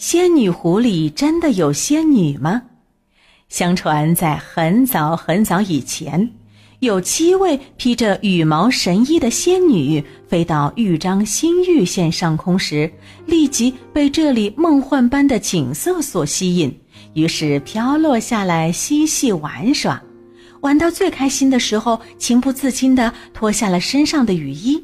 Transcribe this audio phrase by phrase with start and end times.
[0.00, 2.62] 仙女湖里真的有仙女吗？
[3.50, 6.30] 相传在很早很早以前，
[6.78, 12.90] 有七位披着羽毛神衣的仙女飞到豫章新玉县上空时，
[13.26, 16.74] 立即被这里梦幻般的景色所吸引，
[17.12, 20.02] 于是飘落下来嬉戏玩耍。
[20.62, 24.82] 玩到最开心的时候，情不自禁地脱下了身上的雨衣。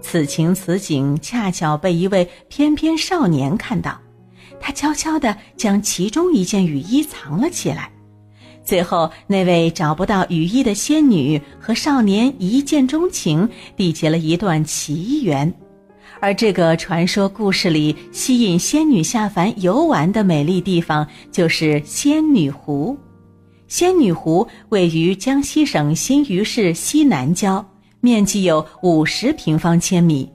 [0.00, 4.00] 此情此景，恰巧被一位翩翩少年看到。
[4.62, 7.90] 他悄悄地将其中一件雨衣藏了起来，
[8.64, 15.52] 最后那位找不到雨衣的仙女和少年一见钟情，缔结了一段奇缘。
[16.20, 22.96] 而这个传说故事里吸引仙女下凡游玩的美丽地方，就是仙女湖。
[23.66, 27.66] 仙女湖位于江西省新余市西南郊，
[28.00, 30.30] 面积有五十平方千米。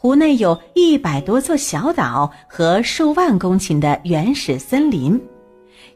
[0.00, 5.20] 湖内有一百多座小岛和数万公顷的原始森林。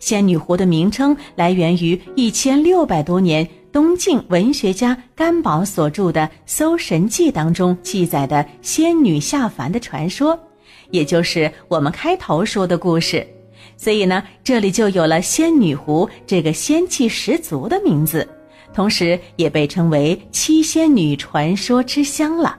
[0.00, 10.36] 仙女湖的名称来源于一千六百多年东晋文学家甘宝所著的《搜神记》当中记载的仙女下凡的传说，
[10.90, 13.24] 也就是我们开头说的故事。
[13.76, 18.28] 所以呢，这里就有了仙女湖这个仙气十足的名字，
[18.74, 22.58] 同时也被称为七仙女传说之乡了。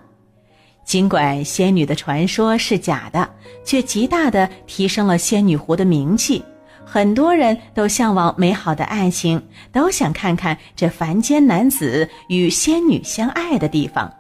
[0.83, 3.27] 尽管仙女的传说是假的，
[3.65, 6.43] 却极大的提升了仙女湖的名气。
[6.85, 14.11] 很多人都向往美好的爱情，都想看看这凡间男子与仙女相爱的地方。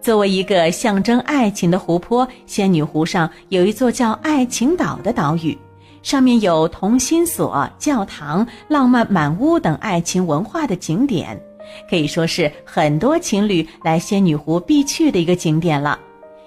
[0.00, 5.56] 作为一个象征爱情的湖泊，仙女湖上有一座叫爱情岛的岛屿，
[6.02, 11.40] 上面有同心锁、教堂、浪漫满屋等爱情文化的景点。
[11.88, 15.98] 可以说是很多情侣来仙女湖必去的一个景点了，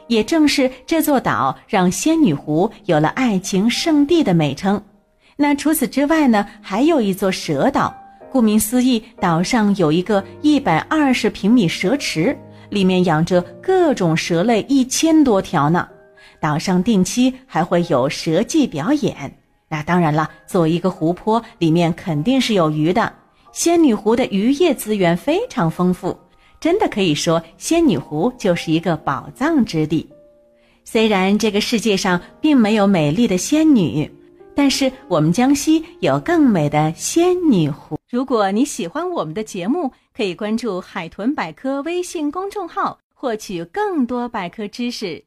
[0.08, 4.82] 也正是这座岛让仙女湖有了爱情圣地的美称。
[5.36, 7.94] 那除此之外呢，还有一座蛇岛，
[8.32, 12.38] 顾名思义，岛上有一个一百二十平米蛇池，
[12.70, 15.88] 里面养着各种蛇类一千多条呢。
[16.40, 19.32] 岛上定期还会有蛇祭表演。
[19.68, 23.12] 那当然了，作为一个湖泊，里面肯定是有鱼的。
[23.56, 26.14] 仙女湖的渔业资源非常丰富，
[26.60, 30.06] 真的可以说仙女湖就是一个宝藏之地。
[30.84, 34.12] 虽然这个世界上并没有美丽的仙女，
[34.54, 37.98] 但是我们江西有更美的仙女湖。
[38.10, 45.24] 如果你喜欢我们的节目，可以关注“海豚百科”微信公众号，获取更多百科知识。